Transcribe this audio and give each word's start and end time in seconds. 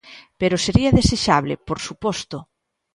Pero 0.39 0.63
sería 0.65 0.95
desexable, 0.99 1.53
por 1.67 1.77
suposto. 1.85 2.37